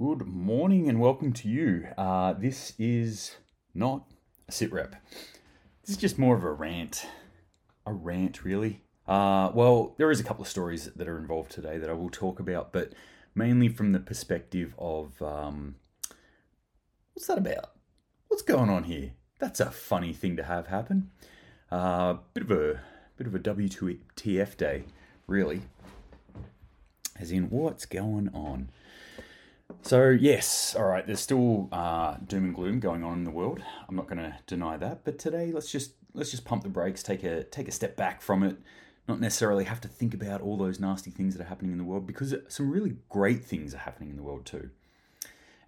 [0.00, 1.86] Good morning and welcome to you.
[1.98, 3.36] Uh, this is
[3.74, 4.10] not
[4.48, 4.96] a sit rep.
[5.82, 7.04] This is just more of a rant.
[7.84, 8.80] A rant, really.
[9.06, 12.08] Uh, well, there is a couple of stories that are involved today that I will
[12.08, 12.94] talk about, but
[13.34, 15.74] mainly from the perspective of um,
[17.12, 17.72] what's that about?
[18.28, 19.10] What's going on here?
[19.38, 21.10] That's a funny thing to have happen.
[21.70, 22.80] Uh, bit of a
[23.18, 24.84] bit of a WTF day,
[25.26, 25.60] really.
[27.18, 28.70] As in, what's going on?
[29.82, 31.06] So yes, all right.
[31.06, 33.62] There's still uh, doom and gloom going on in the world.
[33.88, 35.04] I'm not going to deny that.
[35.04, 38.22] But today, let's just let's just pump the brakes, take a take a step back
[38.22, 38.56] from it,
[39.08, 41.84] not necessarily have to think about all those nasty things that are happening in the
[41.84, 44.70] world because some really great things are happening in the world too.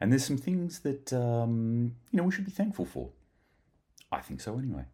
[0.00, 3.10] And there's some things that um, you know we should be thankful for.
[4.10, 4.84] I think so anyway.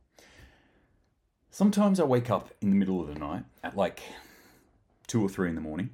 [1.50, 4.02] Sometimes I wake up in the middle of the night at like
[5.06, 5.90] two or three in the morning,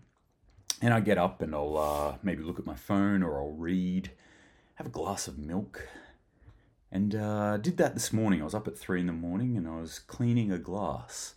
[0.85, 4.11] and I get up and I'll uh, maybe look at my phone or I'll read,
[4.75, 5.89] have a glass of milk,
[6.93, 8.43] and uh, did that this morning.
[8.43, 11.37] I was up at three in the morning and I was cleaning a glass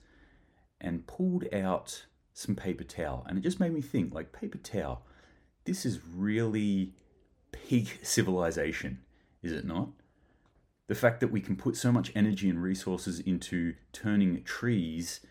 [0.81, 3.25] and pulled out some paper towel.
[3.29, 5.05] And it just made me think like, paper towel,
[5.63, 6.91] this is really
[7.53, 8.99] peak civilization,
[9.41, 9.87] is it not?
[10.87, 15.21] The fact that we can put so much energy and resources into turning trees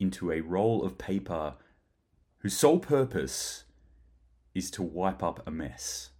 [0.00, 1.54] into a roll of paper
[2.38, 3.64] whose sole purpose
[4.56, 6.10] is to wipe up a mess.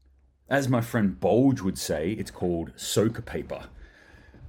[0.49, 3.65] As my friend Bulge would say, it's called soaker paper.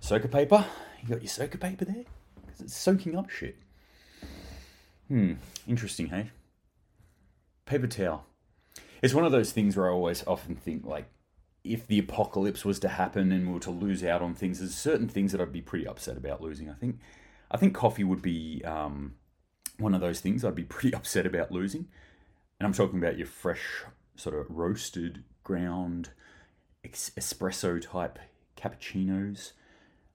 [0.01, 0.65] Soaker paper?
[1.01, 2.03] You got your soaker paper there?
[2.45, 3.55] Because it's soaking up shit.
[5.07, 5.33] Hmm,
[5.65, 6.31] interesting, hey?
[7.65, 8.25] Paper towel.
[9.01, 11.09] It's one of those things where I always often think, like,
[11.63, 14.75] if the apocalypse was to happen and we were to lose out on things, there's
[14.75, 16.69] certain things that I'd be pretty upset about losing.
[16.69, 16.99] I think,
[17.49, 19.15] I think coffee would be um,
[19.79, 21.87] one of those things I'd be pretty upset about losing.
[22.59, 23.83] And I'm talking about your fresh,
[24.15, 26.09] sort of roasted, ground,
[26.85, 28.19] espresso type
[28.57, 29.51] cappuccinos,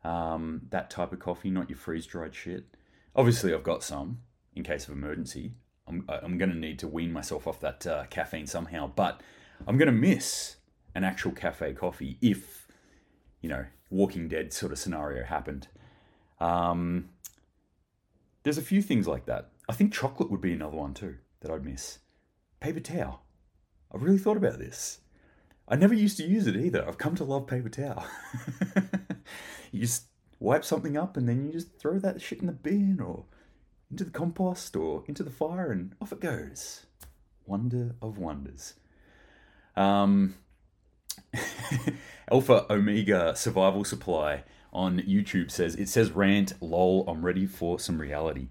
[0.05, 2.65] um, that type of coffee, not your freeze dried shit.
[3.15, 4.19] Obviously, I've got some
[4.55, 5.53] in case of emergency.
[5.87, 9.21] I'm, I'm going to need to wean myself off that uh, caffeine somehow, but
[9.67, 10.57] I'm going to miss
[10.95, 12.67] an actual cafe coffee if,
[13.41, 15.69] you know, Walking Dead sort of scenario happened.
[16.41, 17.11] Um,
[18.43, 19.51] there's a few things like that.
[19.69, 21.99] I think chocolate would be another one too that I'd miss.
[22.63, 23.25] Paper towel.
[23.93, 25.01] I've really thought about this.
[25.67, 26.87] I never used to use it either.
[26.87, 28.07] I've come to love paper towel.
[29.73, 30.05] you just
[30.39, 33.25] wipe something up and then you just throw that shit in the bin or
[33.91, 36.87] into the compost or into the fire and off it goes.
[37.47, 38.75] Wonder of wonders.
[39.75, 40.37] Um,
[42.31, 48.01] Alpha Omega Survival Supply on YouTube says it says rant lol I'm ready for some
[48.01, 48.51] reality.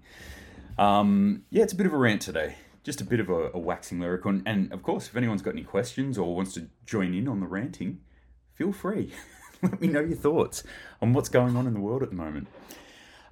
[0.76, 2.56] Um, yeah, it's a bit of a rant today.
[2.84, 4.26] Just a bit of a, a waxing lyric.
[4.26, 7.40] On, and of course, if anyone's got any questions or wants to join in on
[7.40, 8.00] the ranting,
[8.54, 9.12] feel free.
[9.62, 10.64] Let me know your thoughts
[11.00, 12.48] on what's going on in the world at the moment.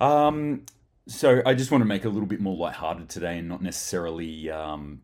[0.00, 0.64] Um,
[1.08, 3.62] so I just want to make it a little bit more lighthearted today and not
[3.62, 5.02] necessarily, um,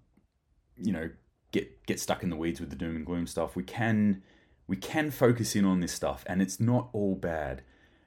[0.76, 1.10] you know,
[1.50, 3.56] get get stuck in the weeds with the doom and gloom stuff.
[3.56, 4.22] We can
[4.66, 7.62] we can focus in on this stuff, and it's not all bad.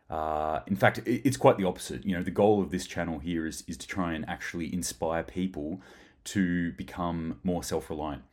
[0.10, 2.06] Uh, in fact, it's quite the opposite.
[2.06, 5.24] You know, the goal of this channel here is is to try and actually inspire
[5.24, 5.82] people
[6.26, 8.24] to become more self reliant.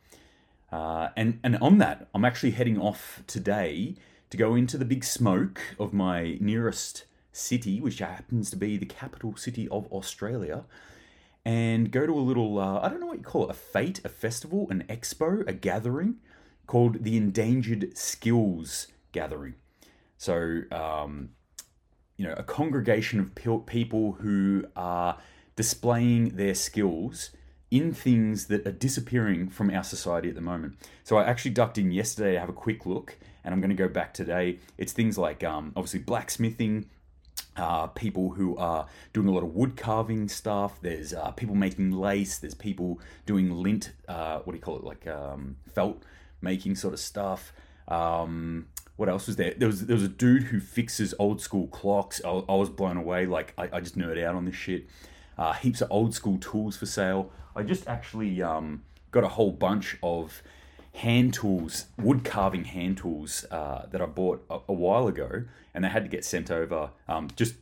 [0.71, 3.95] Uh, and and on that, I'm actually heading off today
[4.29, 8.85] to go into the big smoke of my nearest city, which happens to be the
[8.85, 10.65] capital city of Australia,
[11.45, 14.01] and go to a little uh, I don't know what you call it a fete,
[14.03, 16.17] a festival, an expo, a gathering
[16.65, 19.55] called the Endangered Skills Gathering.
[20.17, 21.29] So um,
[22.17, 25.17] you know, a congregation of people who are
[25.55, 27.29] displaying their skills
[27.69, 30.77] in things that are disappearing from our society at the moment.
[31.03, 33.75] So I actually ducked in yesterday to have a quick look, and I'm going to
[33.75, 34.59] go back today.
[34.77, 36.89] It's things like um, obviously blacksmithing,
[37.57, 40.79] uh, people who are doing a lot of wood carving stuff.
[40.81, 42.37] There's uh, people making lace.
[42.37, 43.91] There's people doing lint.
[44.07, 44.83] Uh, what do you call it?
[44.83, 46.03] Like um, felt
[46.41, 47.51] making sort of stuff.
[47.87, 49.53] Um, what else was there?
[49.55, 52.21] There was there was a dude who fixes old school clocks.
[52.23, 53.25] I, I was blown away.
[53.25, 54.87] Like I, I, just nerd out on this shit.
[55.37, 57.31] Uh, heaps of old school tools for sale.
[57.55, 60.41] I just actually um, got a whole bunch of
[60.93, 65.43] hand tools, wood carving hand tools uh, that I bought a, a, while ago,
[65.73, 66.89] and they had to get sent over.
[67.07, 67.55] Um, just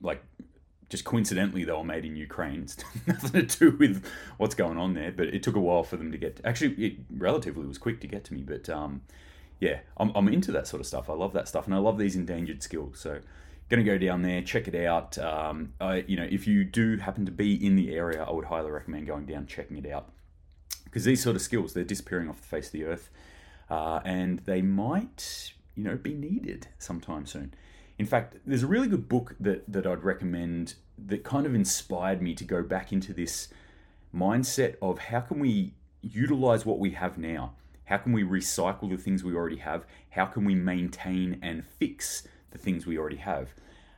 [0.00, 0.22] like
[0.88, 2.62] just coincidentally, they were made in Ukraine.
[3.06, 4.04] It's nothing to do with
[4.38, 6.36] what's going on there, but it took a while for them to get.
[6.36, 8.68] To, Actually, it relatively was quick to get to me, but.
[8.68, 9.02] Um,
[9.60, 11.10] yeah, I'm, I'm into that sort of stuff.
[11.10, 12.98] I love that stuff, and I love these endangered skills.
[12.98, 13.20] So,
[13.70, 15.16] going to go down there, check it out.
[15.16, 15.72] Um,
[16.06, 19.06] you know, if you do happen to be in the area, I would highly recommend
[19.06, 20.10] going down, checking it out,
[20.84, 23.08] because these sort of skills they're disappearing off the face of the earth.
[23.70, 27.54] uh, and they might, you know, be needed sometime soon.
[27.98, 32.20] In fact, there's a really good book that that I'd recommend that kind of inspired
[32.20, 33.48] me to go back into this
[34.14, 37.54] mindset of how can we utilize what we have now?
[37.84, 39.84] How can we recycle the things we already have?
[40.10, 43.54] How can we maintain and fix the things we already have?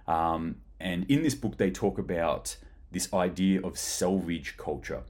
[0.06, 2.56] Um, and in this book, they talk about
[2.90, 5.02] this idea of salvage culture.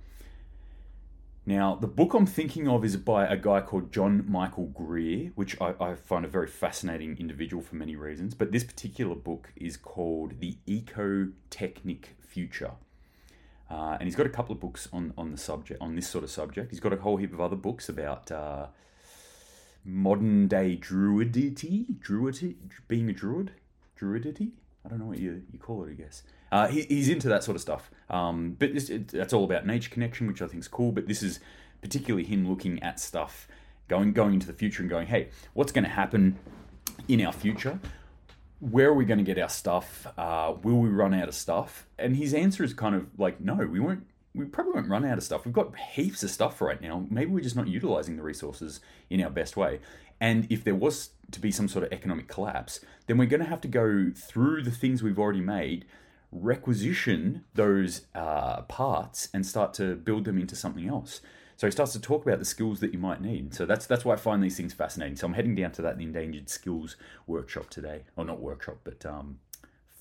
[1.44, 5.60] Now, the book I'm thinking of is by a guy called John Michael Greer, which
[5.60, 8.34] I, I, find a very fascinating individual for many reasons.
[8.34, 12.72] But this particular book is called The Ecotechnic Future.
[13.68, 16.22] Uh, and he's got a couple of books on, on the subject, on this sort
[16.22, 16.70] of subject.
[16.70, 18.66] He's got a whole heap of other books about uh,
[19.84, 22.56] modern day druidity, druidity,
[22.88, 23.52] being a druid,
[23.96, 24.52] druidity.
[24.84, 26.22] I don't know what you, you call it, I guess.
[26.50, 27.90] Uh, he, he's into that sort of stuff.
[28.10, 30.92] Um, but this, it, that's all about nature connection, which I think is cool.
[30.92, 31.40] But this is
[31.80, 33.48] particularly him looking at stuff,
[33.88, 36.38] going going into the future and going, hey, what's going to happen
[37.08, 37.78] in our future?
[38.60, 40.06] Where are we going to get our stuff?
[40.16, 41.86] Uh, will we run out of stuff?
[41.98, 44.06] And his answer is kind of like, no, we won't.
[44.34, 45.44] We probably won't run out of stuff.
[45.44, 47.06] We've got heaps of stuff right now.
[47.10, 48.80] Maybe we're just not utilizing the resources
[49.10, 49.80] in our best way.
[50.20, 53.48] And if there was to be some sort of economic collapse, then we're going to
[53.48, 55.84] have to go through the things we've already made
[56.30, 61.20] requisition those uh, parts and start to build them into something else.
[61.56, 63.54] So he starts to talk about the skills that you might need.
[63.54, 65.16] So that's that's why I find these things fascinating.
[65.16, 66.96] So I'm heading down to that the endangered skills
[67.26, 69.38] workshop today, or not workshop, but um,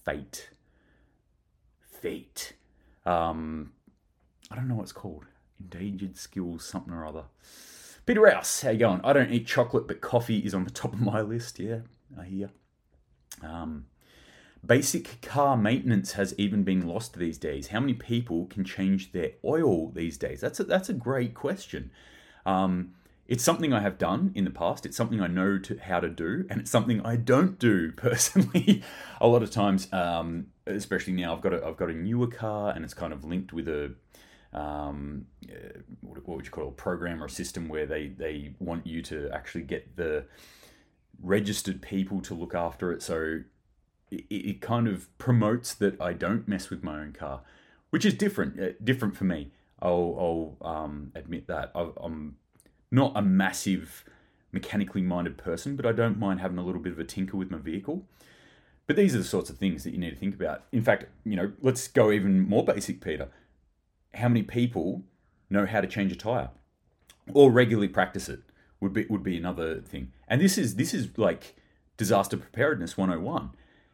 [0.05, 0.49] fete,
[1.81, 2.53] fete.
[3.05, 3.73] Um,
[4.51, 5.25] I don't know what it's called.
[5.59, 7.23] Endangered skills, something or other.
[8.05, 9.01] Peter Rouse, how you going?
[9.03, 11.59] I don't eat chocolate, but coffee is on the top of my list.
[11.59, 11.79] Yeah,
[12.19, 12.49] I hear.
[13.41, 13.85] Um,
[14.63, 17.69] Basic car maintenance has even been lost these days.
[17.69, 20.39] How many people can change their oil these days?
[20.41, 21.89] That's a, that's a great question.
[22.45, 22.93] Um,
[23.27, 24.85] it's something I have done in the past.
[24.85, 28.83] It's something I know to, how to do, and it's something I don't do personally.
[29.19, 32.71] a lot of times, um, especially now, I've got a, I've got a newer car,
[32.71, 33.95] and it's kind of linked with a
[34.53, 38.85] um, uh, what would you call a program or a system where they they want
[38.85, 40.25] you to actually get the
[41.21, 43.01] registered people to look after it.
[43.01, 43.41] So
[44.09, 47.41] it, it kind of promotes that I don't mess with my own car,
[47.89, 48.59] which is different.
[48.59, 49.51] Uh, different for me.
[49.81, 52.35] I'll, I'll um, admit that i I'm
[52.91, 54.03] not a massive
[54.51, 57.49] mechanically minded person, but I don't mind having a little bit of a tinker with
[57.49, 58.05] my vehicle.
[58.85, 60.65] But these are the sorts of things that you need to think about.
[60.71, 63.29] In fact, you know, let's go even more basic, Peter.
[64.13, 65.03] How many people
[65.49, 66.49] know how to change a tire
[67.33, 68.41] or regularly practice it?
[68.79, 70.11] Would be would be another thing.
[70.27, 71.55] And this is this is like
[71.97, 73.51] disaster preparedness 101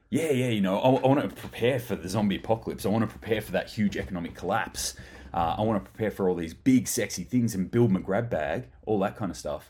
[0.09, 2.85] yeah, yeah, you know, I, I want to prepare for the zombie apocalypse.
[2.85, 4.95] I want to prepare for that huge economic collapse.
[5.33, 8.29] Uh, I want to prepare for all these big, sexy things and build my grab
[8.29, 9.69] bag, all that kind of stuff.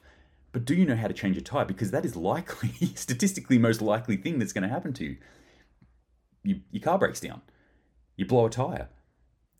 [0.51, 1.65] But do you know how to change a tire?
[1.65, 5.17] Because that is likely, statistically, most likely thing that's going to happen to you.
[6.43, 6.61] you.
[6.71, 7.41] Your car breaks down.
[8.15, 8.89] You blow a tire.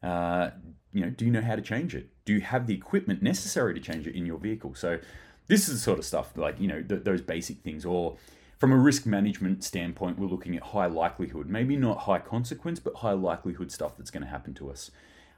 [0.04, 0.52] Uh,
[0.98, 2.10] you know, do you know how to change it?
[2.26, 4.74] Do you have the equipment necessary to change it in your vehicle?
[4.76, 5.00] So,
[5.48, 8.18] this is the sort of stuff like you know th- those basic things, or
[8.58, 12.96] from a risk management standpoint, we're looking at high likelihood, maybe not high consequence, but
[12.96, 14.90] high likelihood stuff that's going to happen to us.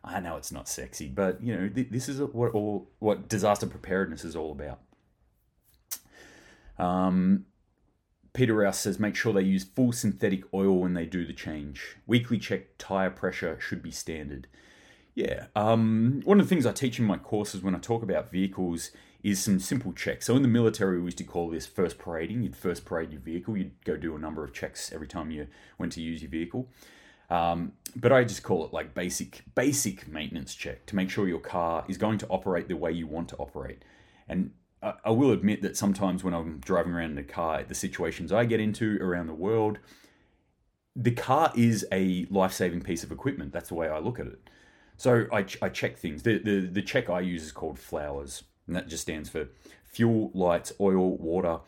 [0.03, 3.67] I know it's not sexy, but you know th- this is what all what disaster
[3.67, 4.79] preparedness is all about.
[6.77, 7.45] Um,
[8.31, 11.97] Peter Rouse says make sure they use full synthetic oil when they do the change.
[12.07, 14.47] Weekly check tire pressure should be standard.
[15.19, 18.31] Yeah, um, one of the things I teach in my courses when I talk about
[18.31, 20.25] vehicles is some simple checks.
[20.25, 22.41] So in the military, we used to call this first parading.
[22.41, 23.57] You'd first parade your vehicle.
[23.57, 25.47] You'd go do a number of checks every time you
[25.77, 26.69] went to use your vehicle.
[27.29, 31.39] Um, but I just call it like basic basic maintenance check to make sure your
[31.39, 33.83] car is going to operate the way you want to operate.
[34.29, 37.75] And I, I will admit that sometimes when I'm driving around in a car, the
[37.75, 39.79] situations I get into around the world,
[40.95, 43.51] the car is a life saving piece of equipment.
[43.51, 44.49] That's the way I look at it.
[44.99, 46.23] So I, I check things.
[46.23, 49.47] The, the, the check I use is called flowers and that just stands for
[49.85, 51.59] fuel, lights, oil, water,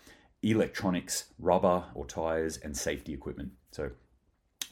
[0.43, 3.53] electronics, rubber or tires, and safety equipment.
[3.71, 3.91] So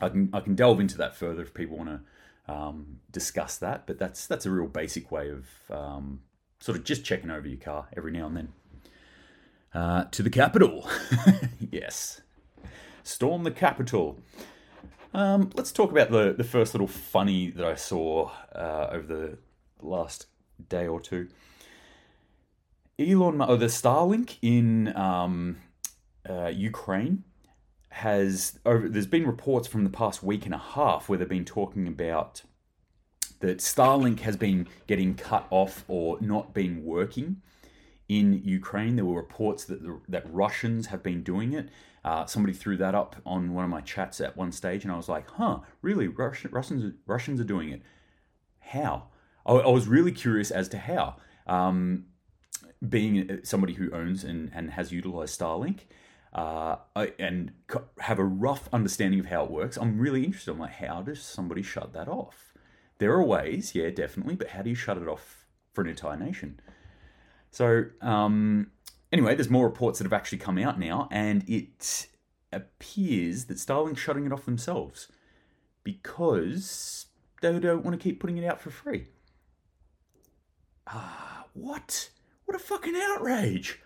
[0.02, 3.88] I can I can delve into that further if people want to um, discuss that,
[3.88, 6.22] but that's that's a real basic way of um,
[6.60, 8.50] sort of just checking over your car every now and then.
[9.74, 10.90] Uh, to the capital,
[11.72, 12.22] yes,
[13.04, 14.20] storm the capital.
[15.14, 19.38] Um, let's talk about the the first little funny that I saw uh, over the
[19.82, 20.28] last
[20.68, 21.28] day or two.
[23.00, 25.58] Elon, or the Starlink in um,
[26.30, 27.24] uh, Ukraine
[27.90, 28.88] has over.
[28.88, 32.44] There's been reports from the past week and a half where they've been talking about
[33.40, 37.42] that Starlink has been getting cut off or not been working
[38.08, 38.96] in Ukraine.
[38.96, 41.70] There were reports that the, that Russians have been doing it.
[42.04, 44.98] Uh, somebody threw that up on one of my chats at one stage, and I
[44.98, 46.08] was like, "Huh, really?
[46.08, 47.82] Russians Russians are doing it?
[48.60, 49.10] How?"
[49.46, 51.18] I, I was really curious as to how.
[51.48, 52.06] Um,
[52.88, 55.82] being somebody who owns and, and has utilized Starlink,
[56.34, 56.78] uh,
[57.18, 57.52] and
[58.00, 60.52] have a rough understanding of how it works, I'm really interested.
[60.52, 62.54] I'm like, how does somebody shut that off?
[63.00, 66.18] There are ways, yeah, definitely, but how do you shut it off for an entire
[66.18, 66.60] nation?
[67.52, 68.72] So, um,
[69.12, 72.08] anyway, there's more reports that have actually come out now, and it
[72.52, 75.08] appears that Starlink's shutting it off themselves
[75.84, 77.08] because
[77.42, 79.08] they don't want to keep putting it out for free.
[80.88, 82.10] Ah, what?
[82.46, 83.80] What a fucking outrage!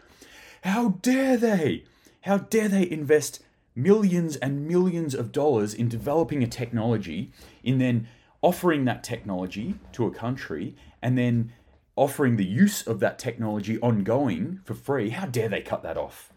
[0.64, 1.84] How dare they?
[2.22, 3.44] How dare they invest
[3.76, 7.32] millions and millions of dollars in developing a technology,
[7.64, 8.08] in then
[8.42, 11.52] offering that technology to a country, and then
[11.96, 15.10] offering the use of that technology ongoing for free?
[15.10, 16.32] How dare they cut that off?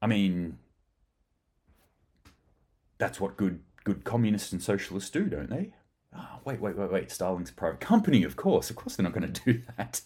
[0.00, 0.58] I mean,
[2.98, 5.72] that's what good good communists and socialists do, don't they?
[6.16, 7.08] Oh, wait, wait, wait, wait.
[7.08, 8.70] Starlink's a private company, of course.
[8.70, 10.00] Of course, they're not going to do that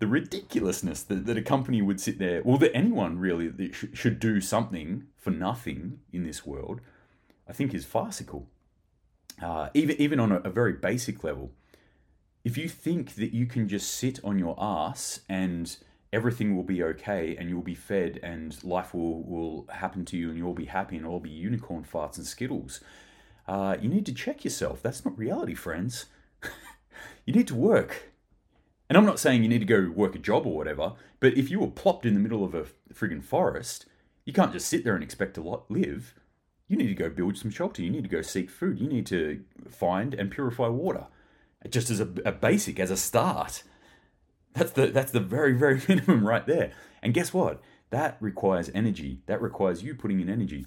[0.00, 3.86] the ridiculousness that, that a company would sit there, or that anyone really that sh-
[3.92, 6.80] should do something for nothing in this world,
[7.48, 8.48] I think is farcical.
[9.40, 11.52] Uh, even even on a, a very basic level,
[12.44, 15.76] if you think that you can just sit on your ass and
[16.12, 20.28] everything will be okay and you'll be fed and life will, will happen to you
[20.28, 22.80] and you'll be happy and it'll be unicorn farts and skittles,
[23.48, 24.82] uh, you need to check yourself.
[24.82, 26.06] That's not reality, friends.
[27.24, 28.12] you need to work.
[28.88, 31.50] And I'm not saying you need to go work a job or whatever, but if
[31.50, 33.86] you were plopped in the middle of a friggin' forest,
[34.24, 36.14] you can't just sit there and expect to live.
[36.68, 37.82] You need to go build some shelter.
[37.82, 38.78] You need to go seek food.
[38.78, 41.06] You need to find and purify water,
[41.68, 43.62] just as a, a basic, as a start.
[44.52, 46.72] That's the that's the very very minimum right there.
[47.02, 47.60] And guess what?
[47.90, 49.20] That requires energy.
[49.26, 50.66] That requires you putting in energy.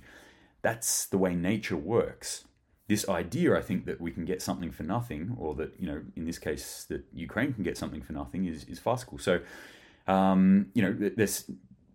[0.61, 2.45] That's the way nature works
[2.87, 6.01] this idea, I think, that we can get something for nothing, or that you know,
[6.15, 9.17] in this case, that Ukraine can get something for nothing, is is farcical.
[9.17, 9.41] So,
[10.07, 11.51] um, you know, there's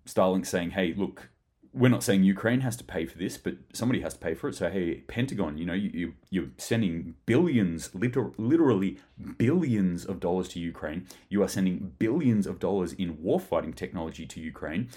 [0.07, 1.31] Starlink saying, "Hey, look,
[1.75, 4.49] we're not saying Ukraine has to pay for this, but somebody has to pay for
[4.49, 4.55] it.
[4.55, 8.99] So, hey, Pentagon, you know, you, you are sending billions, liter- literally
[9.39, 11.07] billions of dollars to Ukraine.
[11.31, 14.89] You are sending billions of dollars in warfighting technology to Ukraine."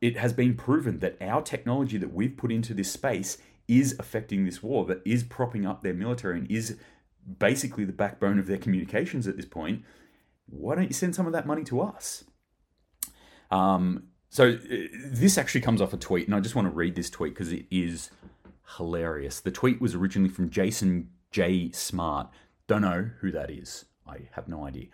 [0.00, 4.44] It has been proven that our technology that we've put into this space is affecting
[4.44, 6.76] this war, that is propping up their military and is
[7.38, 9.84] basically the backbone of their communications at this point,
[10.46, 12.24] why don't you send some of that money to us?
[13.50, 16.94] Um, so uh, this actually comes off a tweet, and I just want to read
[16.94, 18.10] this tweet because it is
[18.76, 19.40] hilarious.
[19.40, 21.72] The tweet was originally from Jason J.
[21.72, 22.28] Smart.
[22.68, 23.86] Don't know who that is.
[24.06, 24.86] I have no idea.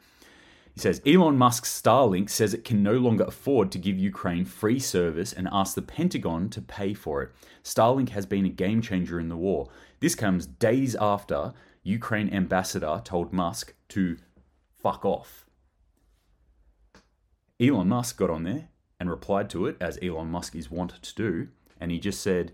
[0.73, 4.79] He says Elon Musk's Starlink says it can no longer afford to give Ukraine free
[4.79, 7.33] service and asks the Pentagon to pay for it.
[7.63, 9.69] Starlink has been a game changer in the war.
[10.01, 11.53] This comes days after
[11.83, 14.17] Ukraine ambassador told Musk to
[14.71, 15.47] fuck off.
[17.61, 21.15] Elon Musk got on there and replied to it as Elon Musk is wont to
[21.15, 21.49] do,
[21.81, 22.53] and he just said,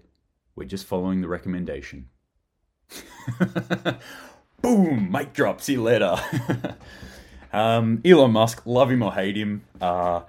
[0.56, 2.08] We're just following the recommendation.
[4.62, 5.10] Boom!
[5.10, 5.60] Mic drop.
[5.60, 6.16] See you later.
[7.52, 10.22] Um, Elon Musk, love him or hate him, uh,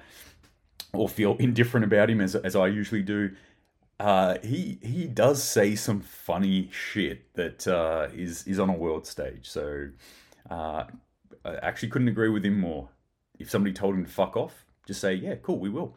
[0.91, 3.32] or feel indifferent about him as, as I usually do.
[4.00, 9.08] Uh, he he does say some funny shit that uh, is is on a world
[9.08, 9.50] stage.
[9.50, 9.89] So
[10.50, 10.84] uh,
[11.46, 12.89] I actually couldn't agree with him more.
[13.39, 15.96] If somebody told him to fuck off, just say, yeah, cool, we will.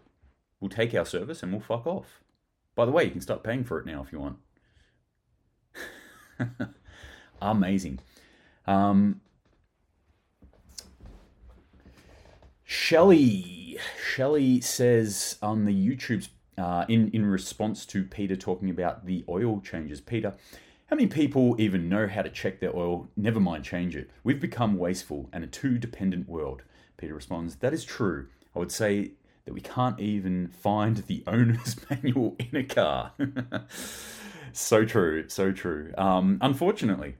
[0.66, 2.24] We'll take our service and we'll fuck off.
[2.74, 4.38] By the way, you can start paying for it now if you want.
[7.40, 8.00] Amazing.
[8.66, 9.20] Um,
[12.64, 13.78] Shelley,
[14.12, 19.60] Shelley says on the YouTube's uh, in in response to Peter talking about the oil
[19.60, 20.00] changes.
[20.00, 20.34] Peter,
[20.86, 23.06] how many people even know how to check their oil?
[23.16, 24.10] Never mind change it.
[24.24, 26.64] We've become wasteful and a too dependent world.
[26.96, 28.26] Peter responds, That is true.
[28.56, 29.12] I would say
[29.46, 33.12] that we can't even find the owner's manual in a car.
[34.52, 35.94] so true, so true.
[35.96, 37.16] Um, unfortunately,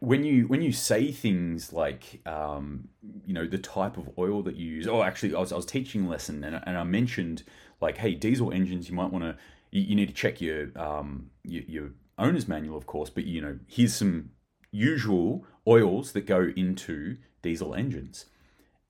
[0.00, 2.88] when you when you say things like um,
[3.24, 5.64] you know the type of oil that you use oh actually I was, I was
[5.64, 7.42] teaching a lesson and, and I mentioned
[7.80, 9.36] like hey diesel engines you might want to
[9.70, 13.40] you, you, need to check your, um, your, your owner's manual of course but you
[13.40, 14.30] know here's some
[14.70, 18.26] usual oils that go into diesel engines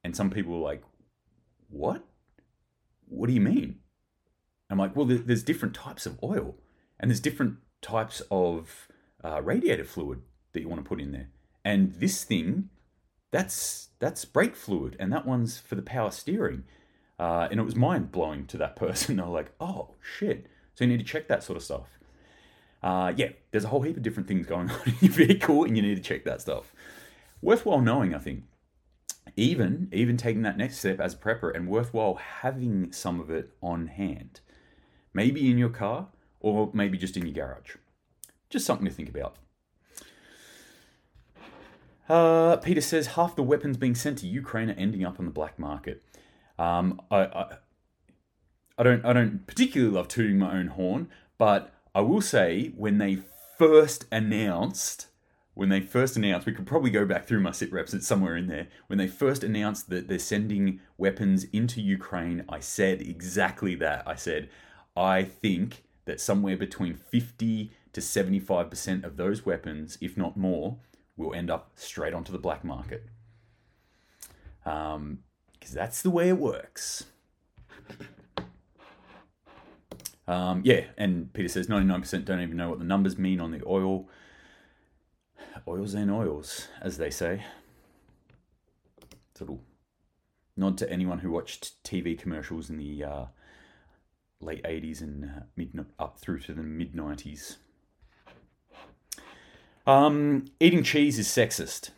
[0.02, 0.82] and some people were like
[1.68, 2.02] what
[3.06, 3.80] what do you mean
[4.70, 6.56] I'm like well there's different types of oil
[6.99, 8.88] and there's different types of
[9.25, 11.28] uh, radiator fluid that you want to put in there.
[11.64, 12.70] And this thing
[13.30, 16.64] that's that's brake fluid, and that one's for the power steering.
[17.18, 19.16] Uh, and it was mind blowing to that person.
[19.16, 20.46] They were like, oh shit.
[20.75, 21.87] So you need to check that sort of stuff.
[22.82, 25.76] Uh, yeah, there's a whole heap of different things going on in your vehicle, and
[25.76, 26.73] you need to check that stuff.
[27.40, 28.44] Worthwhile knowing, I think.
[29.36, 33.50] Even even taking that next step as a prepper, and worthwhile having some of it
[33.62, 34.40] on hand,
[35.12, 36.08] maybe in your car
[36.40, 37.76] or maybe just in your garage.
[38.50, 39.36] Just something to think about.
[42.08, 45.30] Uh, Peter says half the weapons being sent to Ukraine are ending up on the
[45.30, 46.02] black market.
[46.58, 47.56] Um, I, I,
[48.76, 52.98] I don't I don't particularly love tooting my own horn, but I will say when
[52.98, 53.18] they
[53.58, 55.06] first announced
[55.54, 58.37] when they first announced, we could probably go back through my sit reps, it's somewhere
[58.37, 58.66] in there.
[58.88, 64.02] When they first announced that they're sending weapons into Ukraine, I said exactly that.
[64.06, 64.49] I said,
[64.96, 70.78] I think that somewhere between 50 to 75% of those weapons, if not more,
[71.16, 73.06] will end up straight onto the black market.
[74.64, 75.18] Because um,
[75.73, 77.04] that's the way it works.
[80.26, 83.62] Um, yeah, and Peter says 99% don't even know what the numbers mean on the
[83.66, 84.08] oil.
[85.66, 87.44] Oils and oils, as they say.
[89.30, 89.62] It's a little
[90.56, 93.24] nod to anyone who watched TV commercials in the uh,
[94.40, 97.56] late 80s and uh, mid up through to the mid 90s.
[99.86, 101.90] Um, eating cheese is sexist.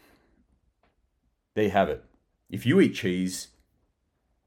[1.55, 2.05] There you have it.
[2.51, 3.49] If you eat cheese,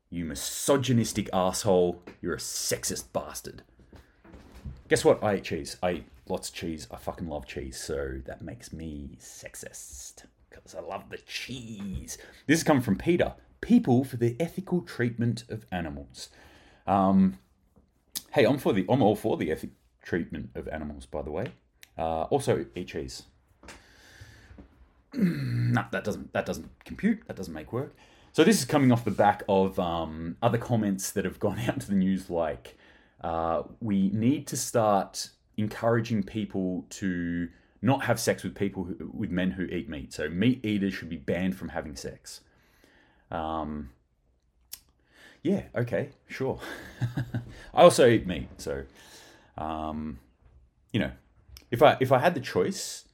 [0.10, 3.64] you misogynistic asshole, you're a sexist bastard.
[4.90, 5.24] Guess what?
[5.24, 5.78] I eat cheese.
[5.84, 6.88] I eat lots of cheese.
[6.90, 10.26] I fucking love cheese, so that makes me sexist.
[10.50, 12.18] Because I love the cheese.
[12.48, 13.36] This is coming from PETA.
[13.62, 16.30] People for the ethical treatment of animals.
[16.88, 17.38] Um,
[18.32, 21.52] hey, I'm for the I'm all for the ethical treatment of animals, by the way.
[21.96, 23.24] Uh, also, eat cheese.
[25.14, 27.28] no, that doesn't that doesn't compute.
[27.28, 27.96] That doesn't make work.
[28.32, 31.80] So this is coming off the back of um, other comments that have gone out
[31.82, 32.76] to the news, like
[33.22, 37.50] uh, we need to start encouraging people to
[37.82, 40.14] not have sex with people who, with men who eat meat.
[40.14, 42.42] So meat eaters should be banned from having sex.
[43.32, 43.92] Um,
[45.44, 46.60] yeah, okay, sure.
[47.74, 48.84] I also eat meat, so
[49.58, 50.20] um,
[50.92, 51.12] you know,
[51.72, 53.06] if I if I had the choice,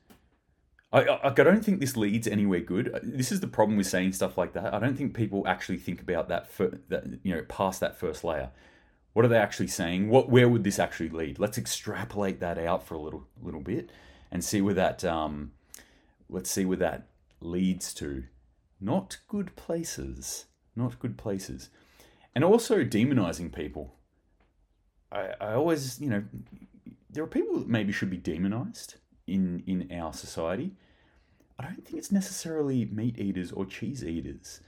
[0.91, 2.97] I, I, I don't think this leads anywhere good.
[3.03, 4.73] This is the problem with saying stuff like that.
[4.73, 8.23] I don't think people actually think about that for, that you know past that first
[8.23, 8.49] layer.
[9.15, 10.09] What are they actually saying?
[10.09, 11.39] What where would this actually lead?
[11.39, 13.89] Let's extrapolate that out for a little little bit
[14.31, 15.53] and see where that um,
[16.29, 17.07] let's see where that
[17.39, 18.25] leads to.
[18.79, 20.45] Not good places.
[20.75, 21.69] Not good places
[22.35, 23.95] and also demonizing people.
[25.11, 26.23] I, I always, you know,
[27.09, 30.73] there are people that maybe should be demonized in in our society.
[31.57, 34.59] I don't think it's necessarily meat eaters or cheese eaters.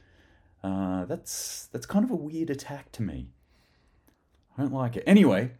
[0.63, 3.27] Uh, that's that's kind of a weird attack to me.
[4.57, 5.03] I don't like it.
[5.05, 5.51] Anyway,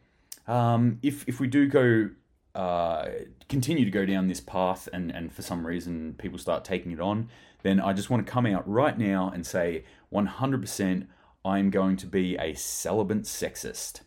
[0.47, 2.09] um, if if we do go
[2.55, 3.09] uh,
[3.49, 6.99] continue to go down this path, and and for some reason people start taking it
[6.99, 7.29] on,
[7.63, 9.83] then I just want to come out right now and say
[10.13, 11.07] 100%
[11.45, 14.01] I'm going to be a celibate sexist.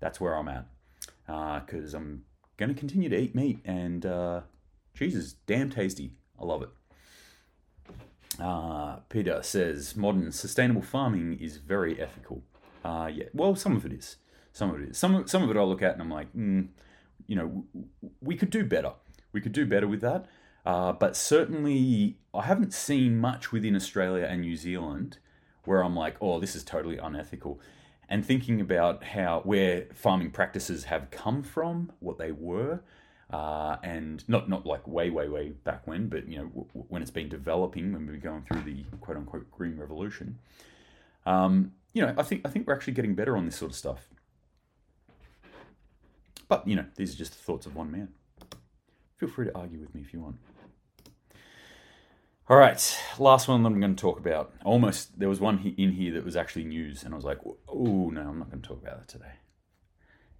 [0.00, 0.66] That's where I'm at.
[1.26, 2.24] Because uh, I'm
[2.56, 4.40] going to continue to eat meat, and uh,
[4.94, 6.12] cheese is damn tasty.
[6.40, 6.68] I love it.
[8.40, 12.42] Uh, Peter says modern sustainable farming is very ethical.
[12.84, 14.16] Uh, yeah, well, some of it is.
[14.52, 14.98] Some of it is.
[14.98, 16.68] Some some of it I look at and I'm like, mm,
[17.26, 17.64] you know,
[18.20, 18.92] we could do better.
[19.32, 20.26] We could do better with that.
[20.64, 25.18] Uh, but certainly, I haven't seen much within Australia and New Zealand
[25.64, 27.60] where I'm like, oh, this is totally unethical.
[28.08, 32.80] And thinking about how where farming practices have come from, what they were,
[33.30, 37.02] uh, and not not like way way way back when, but you know w- when
[37.02, 40.38] it's been developing, when we're going through the quote unquote green revolution.
[41.26, 43.76] Um, you know, I think I think we're actually getting better on this sort of
[43.76, 44.08] stuff.
[46.48, 48.08] But you know, these are just the thoughts of one man.
[49.16, 50.36] Feel free to argue with me if you want.
[52.48, 54.54] All right, last one that I'm going to talk about.
[54.64, 58.10] Almost, there was one in here that was actually news, and I was like, "Oh
[58.10, 59.32] no, I'm not going to talk about that today."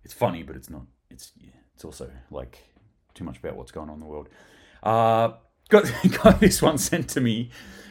[0.04, 0.86] It's funny, but it's not.
[1.10, 1.32] It's
[1.74, 2.58] it's also like
[3.12, 4.28] too much about what's going on in the world.
[4.82, 5.32] Uh,
[5.68, 7.50] got got this one sent to me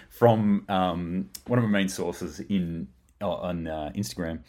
[0.10, 2.88] from um, one of my main sources in
[3.22, 4.44] on uh, Instagram,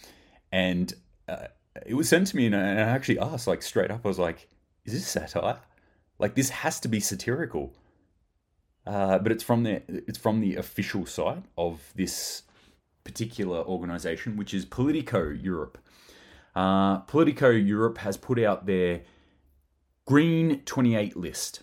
[0.53, 0.93] and
[1.29, 1.47] uh,
[1.87, 4.01] it was sent to me, and I actually asked like straight up.
[4.05, 4.49] I was like,
[4.85, 5.61] "Is this satire?
[6.19, 7.75] Like this has to be satirical."
[8.87, 12.43] Uh, but it's from the it's from the official site of this
[13.05, 15.79] particular organization, which is Politico Europe.
[16.55, 19.03] Uh, Politico Europe has put out their
[20.07, 21.63] Green 28 list.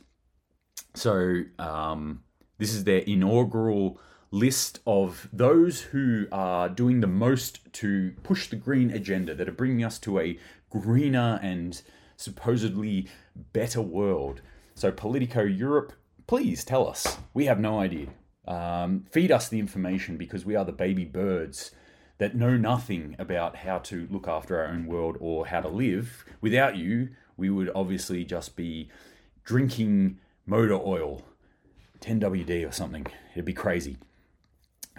[0.93, 2.23] So um,
[2.57, 3.99] this is their inaugural
[4.35, 9.53] list of those who are doing the most to push the green agenda, that are
[9.53, 10.37] bringing us to a
[10.69, 11.81] greener and
[12.17, 13.07] supposedly
[13.53, 14.41] better world.
[14.75, 15.93] So, Politico Europe,
[16.27, 17.17] please tell us.
[17.33, 18.07] We have no idea.
[18.45, 21.71] Um, feed us the information because we are the baby birds
[22.17, 26.25] that know nothing about how to look after our own world or how to live.
[26.41, 28.89] Without you, we would obviously just be
[29.45, 31.23] drinking motor oil,
[32.01, 33.07] 10WD or something.
[33.33, 33.97] It'd be crazy.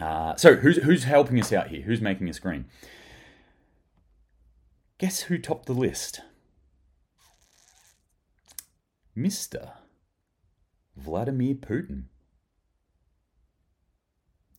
[0.00, 1.82] Uh, so, who's, who's helping us out here?
[1.82, 2.66] Who's making us green?
[4.98, 6.20] Guess who topped the list?
[9.16, 9.72] Mr.
[10.96, 12.04] Vladimir Putin.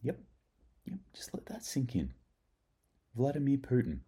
[0.02, 0.19] Yep,
[0.86, 2.13] yep, just let that sink in.
[3.15, 4.00] Vladimir Putin.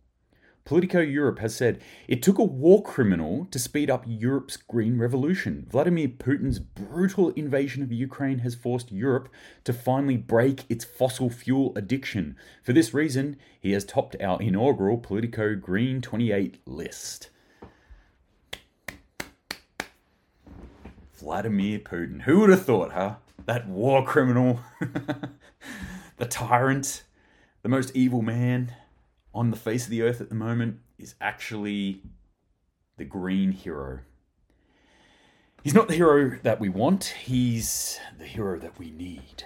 [0.69, 5.65] Politico Europe has said it took a war criminal to speed up Europe's green revolution.
[5.67, 9.29] Vladimir Putin's brutal invasion of Ukraine has forced Europe
[9.63, 12.35] to finally break its fossil fuel addiction.
[12.61, 17.31] For this reason, he has topped our inaugural Politico Green 28 list.
[21.15, 22.21] Vladimir Putin.
[22.21, 23.15] Who would have thought, huh?
[23.47, 24.59] That war criminal,
[26.17, 27.05] the tyrant,
[27.63, 28.75] the most evil man
[29.33, 32.01] on the face of the earth at the moment is actually
[32.97, 33.99] the green hero.
[35.63, 39.43] He's not the hero that we want, he's the hero that we need.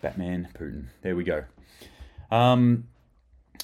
[0.00, 0.86] Batman, Putin.
[1.02, 1.44] There we go.
[2.30, 2.88] Um,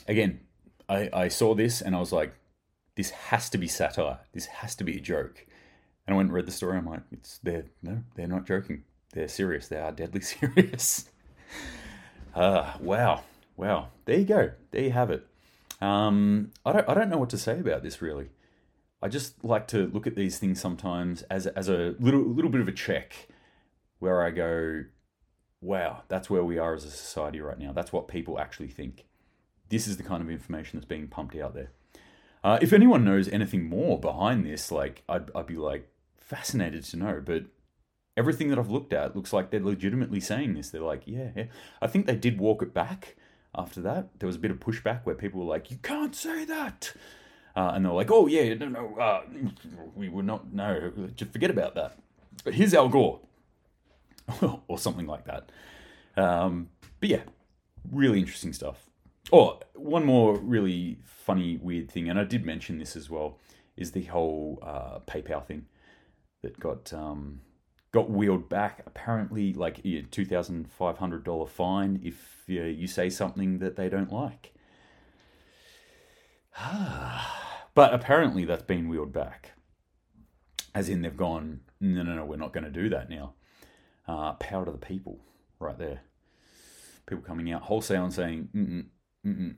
[0.09, 0.41] again,
[0.89, 2.35] I, I saw this and I was like,
[2.97, 4.21] this has to be satire.
[4.33, 5.47] This has to be a joke.
[6.07, 6.79] And I went and read the story.
[6.79, 8.85] I'm like, it's they're no, they're not joking.
[9.13, 9.69] They're serious.
[9.69, 11.09] They are deadly serious.
[12.35, 13.23] Ah, uh, wow,
[13.61, 13.89] wow.
[14.07, 14.51] There you go.
[14.71, 15.27] There you have it.
[15.81, 18.31] Um, I don't I don't know what to say about this really.
[19.03, 22.61] I just like to look at these things sometimes as as a little little bit
[22.61, 23.29] of a check,
[23.99, 24.85] where I go,
[25.61, 27.73] wow, that's where we are as a society right now.
[27.73, 29.07] That's what people actually think.
[29.69, 31.71] This is the kind of information that's being pumped out there.
[32.43, 36.97] Uh, if anyone knows anything more behind this, like I'd, I'd be like fascinated to
[36.97, 37.23] know.
[37.25, 37.45] But
[38.17, 40.71] everything that I've looked at looks like they're legitimately saying this.
[40.71, 41.45] They're like, yeah, yeah.
[41.81, 43.17] I think they did walk it back
[43.55, 44.19] after that.
[44.19, 46.93] There was a bit of pushback where people were like, you can't say that.
[47.57, 49.23] Uh, and they're like, oh, yeah, no, no, uh,
[49.95, 51.99] we would not, no, just forget about that.
[52.45, 53.21] But here's Al Gore.
[54.69, 55.51] or something like that.
[56.17, 56.69] Um,
[57.01, 57.23] but yeah,
[57.91, 58.89] really interesting stuff.
[59.33, 63.39] Oh, one more really funny, weird thing, and I did mention this as well,
[63.77, 65.67] is the whole uh, PayPal thing
[66.43, 67.41] that got um,
[67.93, 68.83] got wheeled back.
[68.87, 73.77] Apparently, like a two thousand five hundred dollar fine if uh, you say something that
[73.77, 74.53] they don't like.
[77.75, 79.53] but apparently, that's been wheeled back,
[80.75, 81.61] as in they've gone.
[81.81, 83.35] No, no, no, we're not going to do that now.
[84.07, 85.21] Uh, power to the people,
[85.59, 86.01] right there.
[87.07, 88.85] People coming out wholesale and saying, Mm-mm,
[89.27, 89.55] Mm-mm.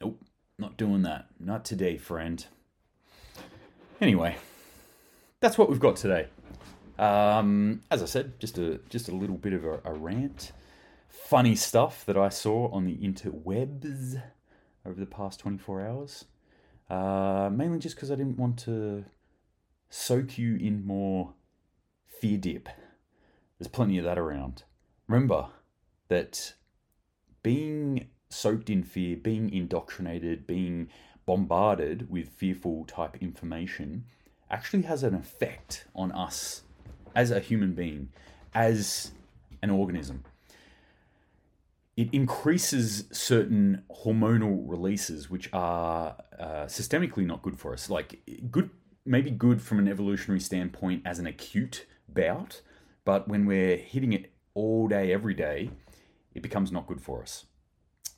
[0.00, 0.22] Nope,
[0.58, 1.26] not doing that.
[1.38, 2.44] Not today, friend.
[4.00, 4.36] Anyway,
[5.40, 6.26] that's what we've got today.
[6.98, 10.52] Um, as I said, just a just a little bit of a, a rant,
[11.08, 14.22] funny stuff that I saw on the interwebs
[14.86, 16.24] over the past 24 hours.
[16.90, 19.04] Uh, mainly just because I didn't want to
[19.88, 21.34] soak you in more
[22.06, 22.68] fear dip.
[23.58, 24.64] There's plenty of that around.
[25.08, 25.48] Remember
[26.08, 26.54] that
[27.42, 30.88] being soaked in fear, being indoctrinated, being
[31.26, 34.04] bombarded with fearful type information
[34.50, 36.63] actually has an effect on us
[37.14, 38.08] as a human being,
[38.54, 39.12] as
[39.62, 40.24] an organism.
[41.96, 47.88] It increases certain hormonal releases, which are uh, systemically not good for us.
[47.88, 48.70] Like good,
[49.06, 52.62] maybe good from an evolutionary standpoint as an acute bout,
[53.04, 55.70] but when we're hitting it all day, every day,
[56.34, 57.46] it becomes not good for us.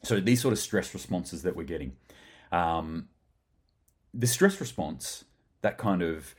[0.02, 1.96] So these sort of stress responses that we're getting,
[2.52, 3.09] um,
[4.14, 5.24] the stress response,
[5.62, 6.35] that kind of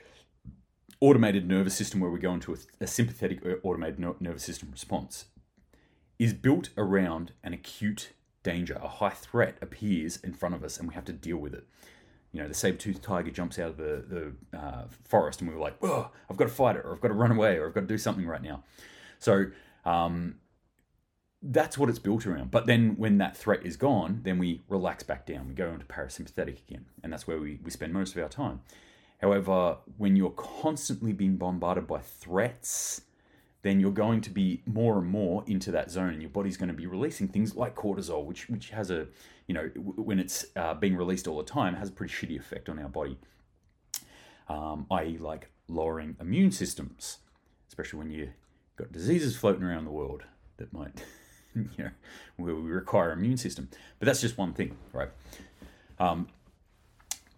[1.00, 5.26] automated nervous system where we go into a, a sympathetic uh, automated nervous system response,
[6.20, 8.80] is built around an acute danger.
[8.82, 11.68] A high threat appears in front of us, and we have to deal with it.
[12.32, 15.60] You know, the saber-toothed tiger jumps out of the, the uh, forest, and we are
[15.60, 17.74] like, "Oh, I've got to fight it, or I've got to run away, or I've
[17.74, 18.64] got to do something right now."
[19.20, 19.46] So
[19.86, 20.36] um,
[21.42, 22.52] that's what it's built around.
[22.52, 25.48] But then when that threat is gone, then we relax back down.
[25.48, 26.86] We go into parasympathetic again.
[27.04, 28.62] And that's where we, we spend most of our time.
[29.18, 33.02] However, when you're constantly being bombarded by threats,
[33.64, 36.70] then you're going to be more and more into that zone and your body's going
[36.70, 39.08] to be releasing things like cortisol which which has a
[39.48, 42.70] you know when it's uh, being released all the time has a pretty shitty effect
[42.70, 43.18] on our body
[44.48, 47.18] um, i.e like lowering immune systems
[47.68, 48.30] especially when you've
[48.78, 50.24] got diseases floating around the world
[50.58, 51.04] that might,
[51.56, 51.90] you know,
[52.38, 53.70] where we require immune system.
[54.00, 55.10] But that's just one thing, right?
[56.00, 56.28] Um,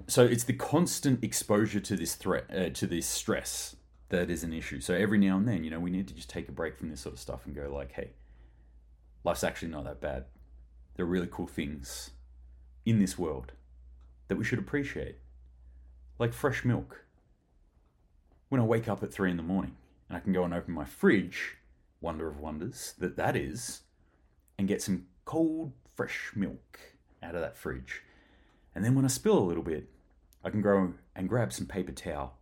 [0.07, 3.75] so it's the constant exposure to this threat, uh, to this stress,
[4.09, 4.79] that is an issue.
[4.79, 6.89] So every now and then, you know, we need to just take a break from
[6.89, 8.11] this sort of stuff and go like, hey,
[9.23, 10.25] life's actually not that bad.
[10.95, 12.11] There are really cool things
[12.85, 13.53] in this world
[14.27, 15.17] that we should appreciate,
[16.17, 17.05] like fresh milk.
[18.49, 20.73] When I wake up at three in the morning and I can go and open
[20.73, 21.57] my fridge,
[22.01, 23.81] wonder of wonders that that is,
[24.57, 26.79] and get some cold, fresh milk
[27.21, 28.01] out of that fridge.
[28.79, 29.89] And then when I spill a little bit,
[30.41, 32.37] I can go and grab some paper towel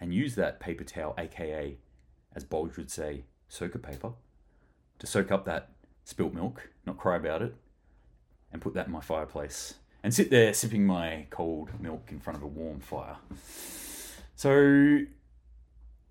[0.00, 1.76] and use that paper towel, aka,
[2.34, 4.12] as Bulge would say, soaker paper,
[4.98, 7.54] to soak up that spilt milk, not cry about it,
[8.50, 12.38] and put that in my fireplace and sit there sipping my cold milk in front
[12.38, 13.18] of a warm fire.
[14.34, 15.00] So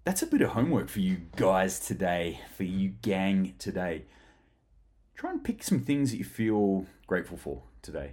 [0.03, 4.03] that's a bit of homework for you guys today, for you gang today.
[5.15, 8.11] Try and pick some things that you feel grateful for today,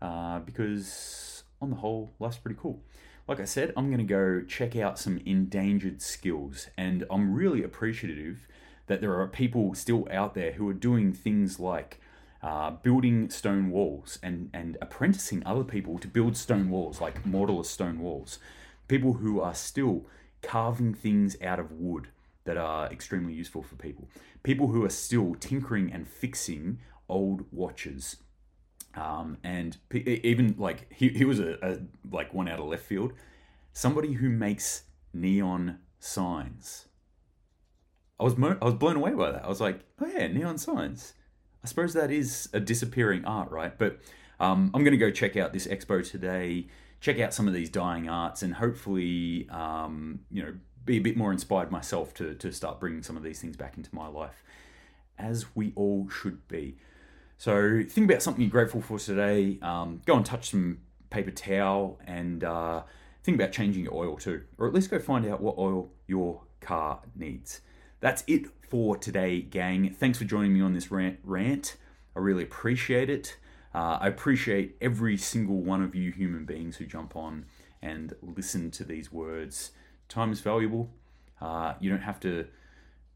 [0.00, 2.82] uh, because on the whole, life's pretty cool.
[3.26, 7.62] Like I said, I'm going to go check out some endangered skills, and I'm really
[7.62, 8.48] appreciative
[8.86, 12.00] that there are people still out there who are doing things like
[12.42, 17.66] uh, building stone walls and, and apprenticing other people to build stone walls, like mortarless
[17.66, 18.38] stone walls.
[18.86, 20.06] People who are still
[20.40, 22.08] carving things out of wood
[22.44, 24.08] that are extremely useful for people.
[24.42, 28.16] People who are still tinkering and fixing old watches.
[28.94, 31.78] Um, and even like he, he was a, a
[32.10, 33.12] like one out of left field.
[33.72, 36.86] Somebody who makes neon signs.
[38.18, 39.44] I was mo- I was blown away by that.
[39.44, 41.14] I was like, oh yeah, neon signs.
[41.62, 43.76] I suppose that is a disappearing art, right?
[43.76, 43.98] But
[44.40, 46.68] um, I'm going to go check out this expo today,
[47.00, 51.16] check out some of these dying arts, and hopefully, um, you know, be a bit
[51.16, 54.42] more inspired myself to, to start bringing some of these things back into my life,
[55.18, 56.76] as we all should be.
[57.38, 59.58] So think about something you're grateful for today.
[59.62, 62.82] Um, go and touch some paper towel and uh,
[63.22, 66.42] think about changing your oil too, or at least go find out what oil your
[66.60, 67.60] car needs.
[68.00, 69.94] That's it for today, gang.
[69.94, 71.20] Thanks for joining me on this rant.
[71.22, 71.76] rant.
[72.16, 73.36] I really appreciate it.
[73.72, 77.46] Uh, I appreciate every single one of you human beings who jump on
[77.80, 79.70] and listen to these words.
[80.08, 80.90] Time is valuable.
[81.40, 82.48] Uh, you don't have to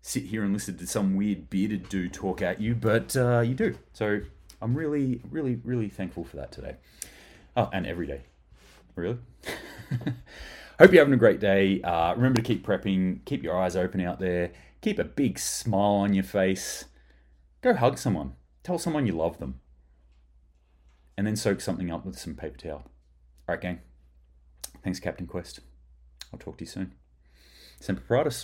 [0.02, 3.54] sit here and listen to some weird bearded dude talk at you, but uh, you
[3.54, 3.76] do.
[3.92, 4.20] So
[4.60, 6.76] I'm really, really, really thankful for that today.
[7.56, 8.22] Oh, and every day.
[8.96, 9.18] Really?
[10.78, 11.80] Hope you're having a great day.
[11.82, 15.94] Uh, remember to keep prepping, keep your eyes open out there, keep a big smile
[15.94, 16.86] on your face.
[17.62, 18.34] Go hug someone,
[18.64, 19.60] tell someone you love them,
[21.16, 22.82] and then soak something up with some paper towel.
[23.48, 23.80] All right, gang.
[24.82, 25.60] Thanks, Captain Quest.
[26.32, 26.94] I'll talk to you soon.
[27.78, 28.40] Semper Paratus.